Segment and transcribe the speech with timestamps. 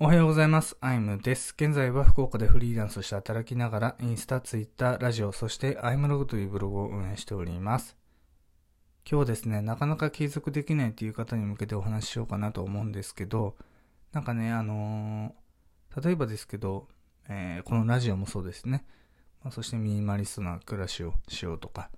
[0.00, 0.76] おはようございます。
[0.80, 1.56] アイムです。
[1.58, 7.96] 現在は福岡でフリーランスとして働きながら、インスタ、ツイッター、ラジオ、そしてアイムログというブログを運営しております。
[9.10, 13.56] 今日ですね、なかなか継続できないという方に向けてお話ししようかなと思うんですけど、
[14.12, 16.86] なんかね、あのー、例えばですけど、
[17.28, 18.86] えー、このラジオもそうですね。
[19.42, 21.90] まあ、そしてミニマリストな暮らしをしようとか、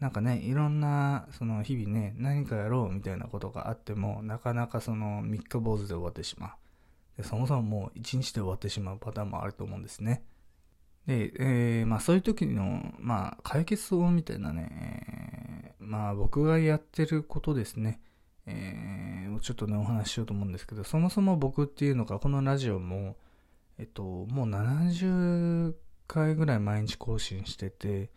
[0.00, 6.50] なんかね、いろんな、その日々ね、何かやろうみたいなことがあっても、なかなかその三日坊主で終わってしまう。
[7.22, 10.22] そもそももう一日で終わってしまうパターンもあると思うんですね。
[11.06, 18.00] で、えー、まあそういう時の、まあ解決法みたいなね、えー、まあ僕がやってることですね。
[18.46, 23.16] えー、ちょっとね、お話ししようと思うんですけど、そもそも僕っていうのが、このラジオも、
[23.78, 25.74] えっと、もう70
[26.06, 28.10] 回ぐらい毎日更新してて、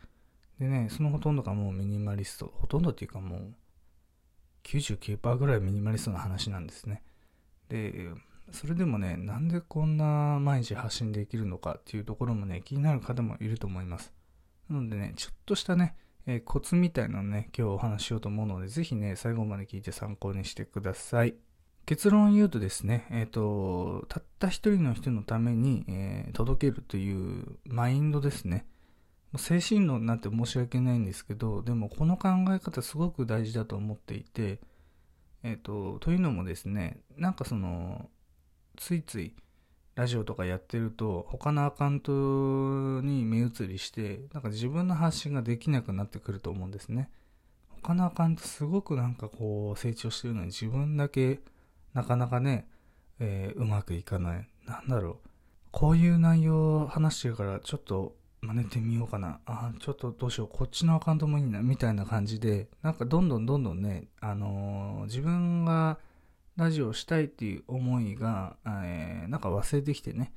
[0.60, 3.56] でね、そのほとんどがもうミニマリスト、ほとんどっていうかもう、
[4.64, 7.04] 99%ぐらいミニマリストの話なんですね。
[7.68, 8.10] で、
[8.52, 14.14] それでもね、なんでこんな毎日発信できるのかっていうところもね、気になる方もいると思います。
[14.70, 15.96] なのでね、ちょっとしたね、
[16.28, 21.36] えー、コツみたいなのね、今日お話ししようと思うので、ぜひね、最後まで聞いて参考にしてください。
[21.86, 28.66] 結論言うとですね、えっ、ー、と、たった一人の人のために、えー、届けるというマインドですね。
[29.38, 34.60] 精神論なんて申し訳ないんですけど、でもこの考え方すごく大事だと思っていて、
[35.44, 38.10] えっ、と、というのもですね、なんかその、
[38.78, 39.34] ついつい
[39.96, 42.12] ラジオとかやってると他のアカウント
[43.02, 47.10] に目移りしてなんか自分の発信ができなくなってくると思うんですね。
[47.84, 51.42] 他のアカウントすごくなんかこう成長してるのに自分だけ
[51.94, 52.68] なかなかね、
[53.20, 54.48] えー、うまくいかない。
[54.66, 55.30] なんだろう。
[55.72, 59.40] こういう内容を話してるからちょっと真似てみようかな。
[59.46, 60.48] あちょっとどうしよう。
[60.48, 61.62] こっちのアカウントもいいな。
[61.62, 65.98] みたいな感じでなんかどんどんどんどんねあのー、自分が
[66.58, 70.34] ラジオをしたいっていう思いが、えー、なんか忘れてきてね、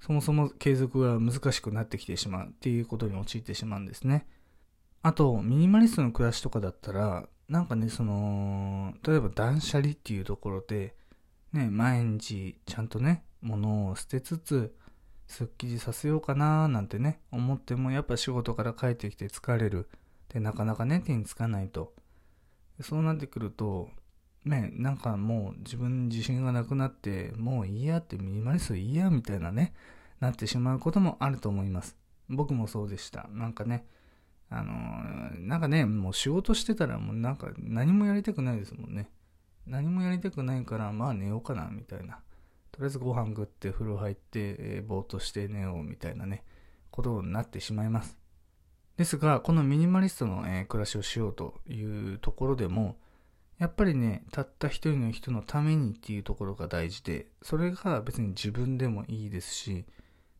[0.00, 4.26] そもそも継続が難しくなってきてしまうっていうことに陥ってしまうんですね。
[5.02, 10.94] あと、ミニマリストの暮らしとかだったら、なんかね、その、例えば断捨離っていうところで、
[11.52, 14.74] ね、毎日ちゃんとね、物を捨てつつ、
[15.26, 19.88] すっきりさせようかななんてね、思ってもやっぱ仕事から帰ってきて疲れる。
[20.28, 21.94] で、なかなかね、手につかないと。
[22.80, 23.90] そうなってくると、
[24.44, 29.72] ね、なんかもう自分自信がなくなって、もういいやってミニマリストいいやみたいなね、
[30.20, 31.96] なってしまうこともあると思います。
[32.28, 33.28] 僕もそうでした。
[33.32, 33.86] なんかね、
[34.50, 39.10] あのー、なんかね、もう仕事してたらもうなんか何もやりたくないですもんね。
[39.66, 42.20] 何もやりたくないから、まあ寝ようかな、みたいな。
[42.70, 46.44] とりあえずご飯食って風呂入って、えー、ぼーっとして寝よう、みたいなね、
[46.90, 48.18] ことになってしまいます。
[48.96, 52.96] ですが、このミニマリストの、えー、暮らしをしようというところでも、
[53.58, 59.84] やっぱりね、たった一人の人のためにっていうところが大事で、それが別に自分でもいいですし、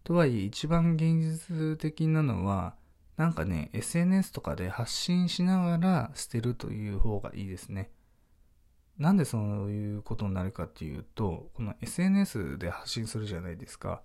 [0.03, 2.75] とはいえ一番現実的なのは、
[3.17, 7.91] なんかね、SNS とかで発信しながら捨てるという方がいいですね。
[8.99, 14.03] なんでそういうことになるかっていうと、この SNS で発信するじゃないですか。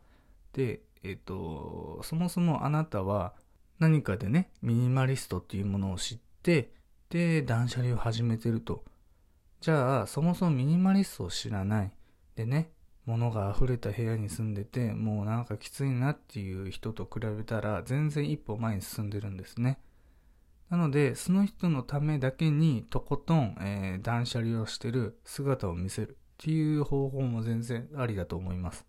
[0.54, 3.34] で、えっ、と、そもそもあなたは
[3.80, 6.74] 何かでね、ミニマリストっていうものを知って、
[7.10, 8.84] で、断捨離を始めてると。
[9.62, 11.92] じゃあ、そもそもミニマリストを知らない。
[12.36, 12.72] でね、
[13.06, 19.80] 物が溢れた部屋に住んでて、もうなんかきついなっていう人と比べたら、全然一歩前に進んでるんですね。
[20.70, 28.86] なので、その人のためだけにとことん、えー、断捨離をしてる姿を見せるっていう方法も全然ありだと思います。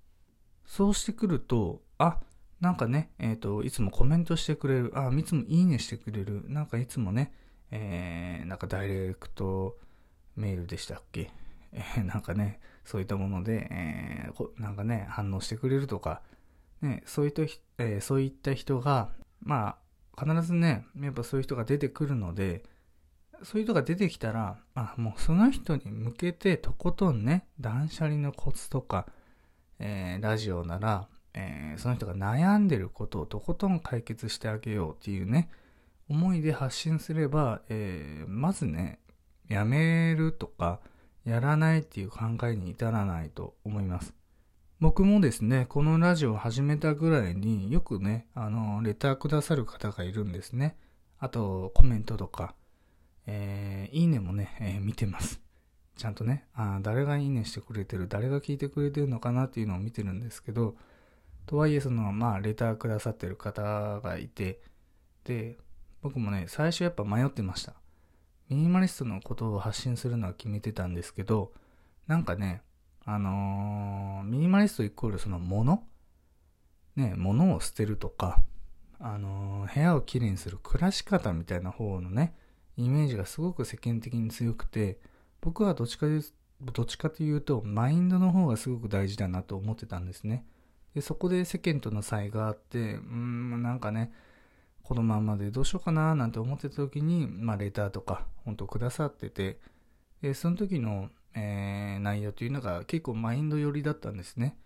[0.67, 2.21] そうしてくると、あ、
[2.61, 7.33] なんかね、えっ、ー、と、いつもコメントしてくれる、あ、いつもいいねしてくれる、なんかいつもね、
[7.71, 9.79] えー、なんかダイレクト、
[10.41, 11.31] メールでしたっけ、
[11.73, 16.23] えー、なんかね、そういったもので、えー、なんかね、反応してくれるとか、
[16.83, 17.43] ね、そういった、
[17.79, 19.77] えー、そういった人が、ま
[20.17, 22.65] あ、必ずね、やっぱそういう人が出てくるので、
[23.43, 29.07] そういう人が出てきたら、あ、もうその人に向けてとことんね、断捨離のコツとか、
[29.79, 35.51] えー、ラジオなら、えー、その人が悩んでることをとことん解決してあげようっていうね、
[36.09, 38.99] 思いで発信すれば、えー、まずね、
[39.51, 40.81] やめるとか、
[41.25, 42.19] やらないっていう考
[42.49, 44.15] えに至らないと思います。
[44.79, 50.79] 僕もですね、このラジオを始めたぐらいによくね、あの、レターくださる方がいるんですね。
[51.19, 52.55] あと、コメントとか、
[53.27, 55.41] えー、いいねもね、えー、見てます。
[55.97, 60.77] ちゃんとね、あ誰がいいねしてくれてる、誰が聞いてくれてるのかなっていうのを見てるんですけど、
[61.45, 64.63] とはいえその、まあ、レターくださってる方がいて、
[65.25, 65.59] で、
[66.01, 67.75] 僕もね、最初やっぱ迷ってました。
[68.51, 71.53] ミニマリストのことを発信するのは決めてたんですけど、
[72.09, 72.63] なんかね、
[73.05, 75.85] あのー、ミニマリストイコールその物？
[76.97, 78.43] ね、物を捨てるとか、
[78.99, 82.35] あのー、部屋をきれいにする暮らし方みたいな方のね、
[82.77, 84.99] イメージがすごく世間的に強くて、
[85.41, 86.21] 僕はどっちかで
[86.61, 90.45] どっちかというと、マインドの方がすごく大事だなと思ってたんですね。
[90.95, 94.13] で、そこで世間との差異があって、うーん、なんかね、
[94.83, 99.61] このままでどうしようかななんて思ってた時に、まあ、レターとか、本当くださってて、
[100.23, 104.57] で、その時の、えー、内容というのが結構マインド寄りだったんですね。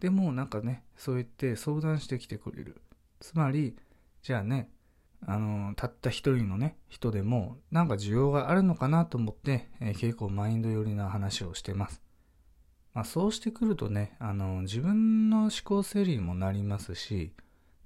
[0.00, 2.80] でもなんかね、そう言って相談してきてくれる。
[3.20, 3.76] つまり、
[4.22, 4.70] じゃあね、
[5.24, 12.02] あの、たった一人のね、人でも、なんか需要があるのかなと思って、えー、結構マインド寄りな話をしてます。
[12.92, 17.32] まあ、そうしてくるとね、あの、自分の思考整理にもなりますし、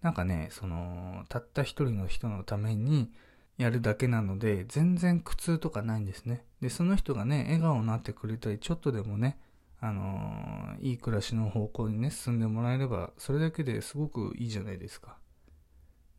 [0.03, 3.13] なんかね、その、たった一人の人のために
[3.59, 6.45] やるだけなので、全然苦痛とかないんですね。
[6.61, 9.39] で、その人がね、笑顔になってくれたり、ちょっとでもね、
[9.83, 15.17] あのいい暮らしの方向にね、進んでもらえれば、それだけですごくいいじゃないですか。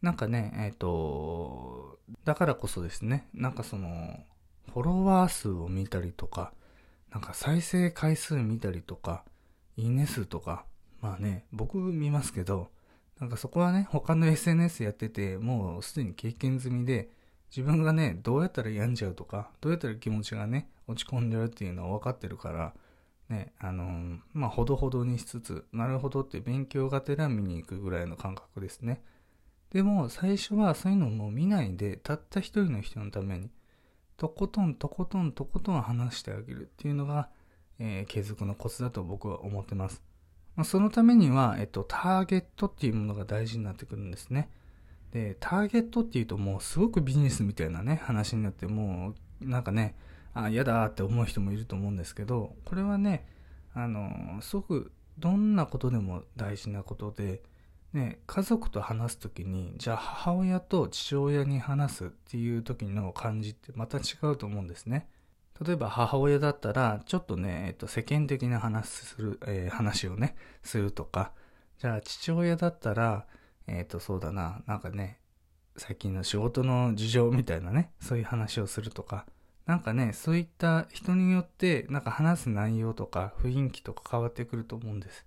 [0.01, 4.19] なんかね、えっ、ー、と、だからこそですね、なんかその、
[4.73, 6.53] フォロワー数を見たりとか、
[7.11, 9.23] なんか再生回数見たりとか、
[9.77, 10.65] いいね数とか、
[11.01, 12.69] まあね、僕見ますけど、
[13.21, 17.11] なんかそこはね、他の SNS やってて、もうすでに経験済みで、
[17.55, 22.73] 自分がね、どうやったら病んじゃうとか、どうやったら気持ちがね、落ち込んでるっていうのは分かってるから、
[23.29, 29.03] ね、あのー、まあ、ほどほどにしつつ、なるほどって勉強がてら見に行くぐらいの感覚ですね。
[29.69, 33.51] でも、最初はそういうのも見ないで、たった一人の人のために、
[34.17, 37.29] とことんとことんとことん話してあげるっていうのが、
[37.77, 40.10] えー、継続のコツだと僕は思ってます。
[40.55, 44.49] まあ、そのためには、えっと、ターゲットっていうものが大事になってくるんですね。
[45.11, 49.95] で、ターゲットっていうともうすごくビジネスみたいなね、話になって、もう、なんかね、
[50.33, 53.25] あ、嫌だって思う人もいると思うんですけど、これはね、
[53.73, 57.41] あの、すごくどんなことでも大事なことで、
[57.93, 65.07] ね、家族と話す時に、じゃあ母親と父親に話すっていう時の感じってまた違うと思うんですね。
[65.65, 71.33] 例えば母親だったら、ちょっとね、えっと、世間的な話する、えー、話をね、するとか、
[71.77, 73.27] じゃあ父親だったら、
[73.67, 75.19] えっ、と、そうだな、なんかね、
[75.77, 79.25] 最近の仕事の事情みたいなね、そういう話をするとか、
[79.65, 85.25] なんかね、そういった人によって、なんか話す内容とか雰囲気とか変わってくると思うんです。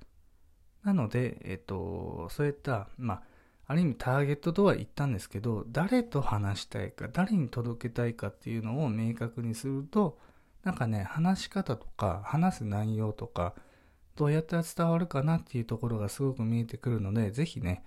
[0.83, 3.23] なので、えっと、そういった、まあ、
[3.67, 10.19] ある意味ターゲットとは言ったんですけど、誰と話したいか、誰に届けたいかっていうのを明確にすると、
[10.63, 13.55] なんかね、話し方とか、話す内容とか、
[14.17, 17.85] どうやったら伝わるかなっていうところがすごく見えてくるので、ぜひね、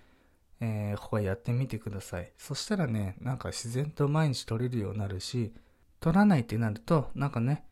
[0.59, 2.31] えー、ここはやってみてください。
[2.37, 5.53] そしたらね、なんか自然と毎日取れるようになるし、
[5.99, 7.65] 取らないってなると、なんかね、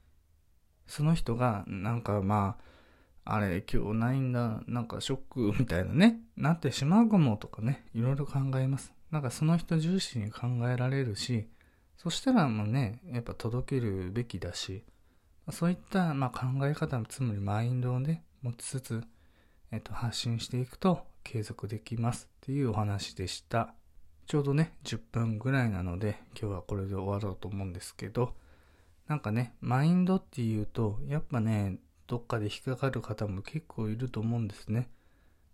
[0.87, 2.74] その人が、なんかまあ、
[3.27, 8.93] あれ、今日ないんだ、なんかショックみたいなね、なってしまうかもとかね、いろいろ考えます。
[9.09, 11.49] なんかその人重視に考えられるし、
[11.97, 14.83] そしたらもうね、やっぱ届けるべきだし、
[15.51, 19.03] そういった、まあ、考え方、つまりマインドをね、持ちつつ、
[19.71, 23.73] えっと、発信していくと継続できますっていうお話でした。
[24.27, 28.35] ちょうどね、10分ぐらいなので、今日はこれで終わろうと思うんですけど、
[29.07, 34.89] なんかね、マインドっていうと、やっぱね、どっかで引っかかる方も結構いると思うんですね。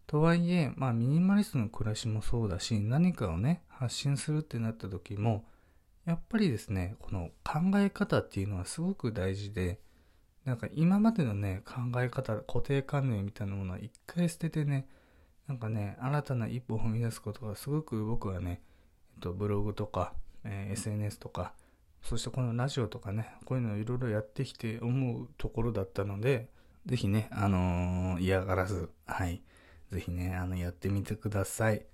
[0.07, 5.45] とはいえ、まあミニマリストの暮らしもそうだし、何かをね、発信するってなった時も、
[6.05, 9.79] やっぱりですね、この考え方っていうのはすごく大事で、
[10.43, 14.87] なんか今までのね、考え方、固定観念みたいなものは一回捨ててね、
[15.47, 18.61] なんかね、新たな一歩を踏み出すことがすごく僕はね、
[19.15, 21.53] えっと、ブログとか、えー、SNS とか、
[22.03, 26.49] そしてこのラジオとかね、こういうのをいろいろやってきて思うところだったので、
[26.85, 29.41] ぜひね、あのー、嫌がらず、はい、
[29.91, 31.85] ぜひね、あの、やってみてください。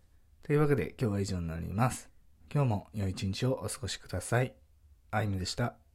[0.43, 2.09] というわけで今日は以上になります。
[2.53, 4.53] 今日も良い一日をお過ごしください。
[5.11, 5.86] あゆみでした。